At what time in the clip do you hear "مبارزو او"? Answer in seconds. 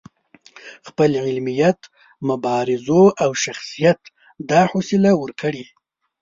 2.29-3.31